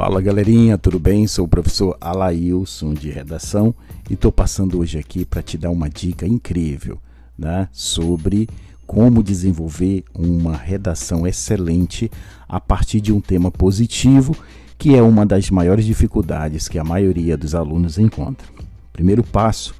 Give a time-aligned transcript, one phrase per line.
[0.00, 1.26] Fala galerinha, tudo bem?
[1.26, 3.74] Sou o professor Alailson de redação
[4.08, 6.98] e estou passando hoje aqui para te dar uma dica incrível
[7.38, 8.48] né, sobre
[8.86, 12.10] como desenvolver uma redação excelente
[12.48, 14.34] a partir de um tema positivo,
[14.78, 18.48] que é uma das maiores dificuldades que a maioria dos alunos encontra.
[18.94, 19.74] Primeiro passo,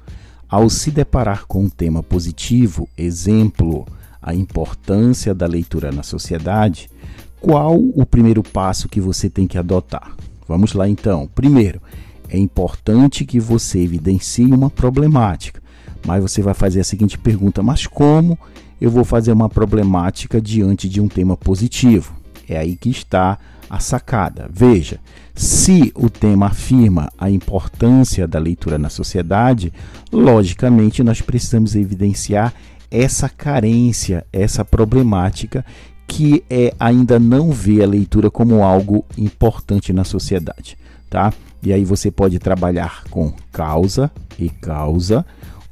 [0.47, 3.87] ao se deparar com um tema positivo, exemplo,
[4.21, 6.91] a importância da leitura na sociedade,
[7.41, 10.15] qual o primeiro passo que você tem que adotar?
[10.47, 11.27] Vamos lá então.
[11.33, 11.81] Primeiro,
[12.29, 15.61] é importante que você evidencie uma problemática,
[16.05, 18.37] mas você vai fazer a seguinte pergunta: mas como
[18.79, 22.13] eu vou fazer uma problemática diante de um tema positivo?
[22.47, 24.49] É aí que está a sacada.
[24.51, 24.99] Veja,
[25.33, 29.71] se o tema afirma a importância da leitura na sociedade,
[30.11, 32.53] logicamente nós precisamos evidenciar
[32.91, 35.65] essa carência, essa problemática
[36.11, 40.77] que é, ainda não vê a leitura como algo importante na sociedade,
[41.09, 41.31] tá?
[41.63, 45.25] E aí você pode trabalhar com causa e causa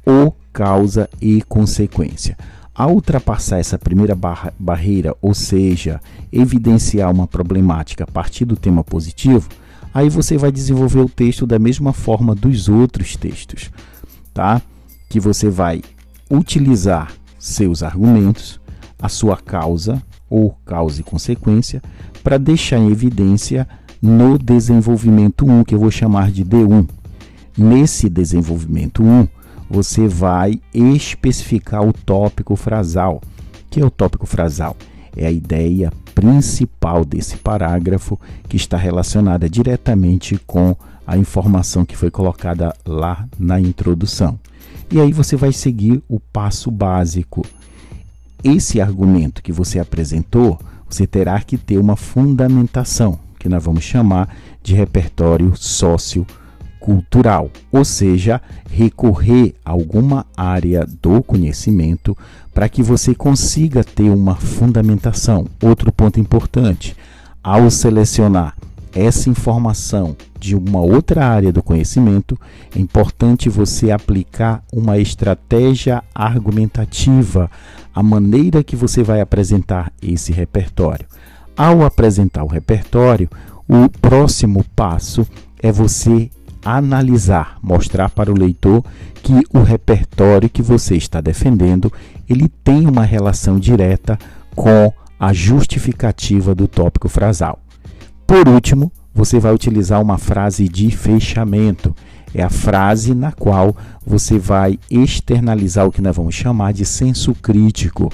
[0.04, 2.38] ou causa e consequência.
[2.74, 6.00] Ao ultrapassar essa primeira barra, barreira, ou seja,
[6.32, 9.46] evidenciar uma problemática a partir do tema positivo,
[9.92, 13.70] aí você vai desenvolver o texto da mesma forma dos outros textos,
[14.32, 14.62] tá?
[15.10, 15.82] Que você vai
[16.30, 18.58] utilizar seus argumentos,
[18.98, 21.82] a sua causa ou causa e consequência
[22.22, 23.68] para deixar em evidência
[24.00, 26.88] no desenvolvimento 1, que eu vou chamar de D1.
[27.58, 29.28] Nesse desenvolvimento 1,
[29.68, 33.20] você vai especificar o tópico frasal.
[33.68, 34.76] que é o tópico frasal?
[35.16, 40.74] É a ideia principal desse parágrafo que está relacionada diretamente com
[41.06, 44.38] a informação que foi colocada lá na introdução.
[44.90, 47.44] E aí você vai seguir o passo básico
[48.42, 54.34] esse argumento que você apresentou, você terá que ter uma fundamentação, que nós vamos chamar
[54.62, 58.40] de repertório sociocultural, ou seja,
[58.70, 62.16] recorrer a alguma área do conhecimento
[62.52, 65.46] para que você consiga ter uma fundamentação.
[65.62, 66.96] Outro ponto importante,
[67.42, 68.54] ao selecionar
[68.94, 72.38] essa informação de uma outra área do conhecimento,
[72.74, 77.50] é importante você aplicar uma estratégia argumentativa,
[77.94, 81.06] a maneira que você vai apresentar esse repertório.
[81.56, 83.28] Ao apresentar o repertório,
[83.68, 85.26] o próximo passo
[85.62, 86.30] é você
[86.64, 88.84] analisar, mostrar para o leitor
[89.22, 91.92] que o repertório que você está defendendo,
[92.28, 94.18] ele tem uma relação direta
[94.54, 97.60] com a justificativa do tópico frasal.
[98.30, 101.92] Por último, você vai utilizar uma frase de fechamento.
[102.32, 103.76] É a frase na qual
[104.06, 108.08] você vai externalizar o que nós vamos chamar de senso crítico.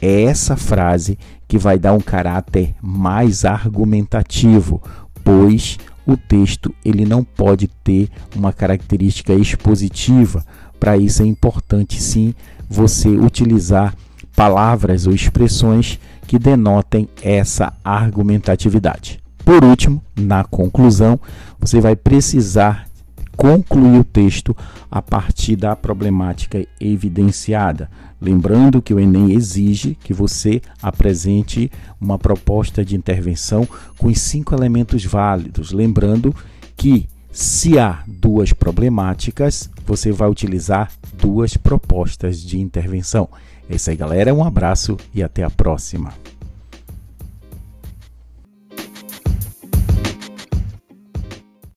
[0.00, 1.18] É essa frase
[1.48, 4.80] que vai dar um caráter mais argumentativo,
[5.24, 10.46] pois o texto ele não pode ter uma característica expositiva.
[10.78, 12.32] Para isso é importante sim
[12.70, 13.96] você utilizar
[14.36, 19.25] palavras ou expressões que denotem essa argumentatividade.
[19.46, 21.20] Por último, na conclusão,
[21.56, 22.88] você vai precisar
[23.36, 24.56] concluir o texto
[24.90, 27.88] a partir da problemática evidenciada.
[28.20, 31.70] Lembrando que o Enem exige que você apresente
[32.00, 35.70] uma proposta de intervenção com os cinco elementos válidos.
[35.70, 36.34] Lembrando
[36.76, 43.28] que se há duas problemáticas, você vai utilizar duas propostas de intervenção.
[43.70, 44.34] É isso aí, galera.
[44.34, 46.12] Um abraço e até a próxima.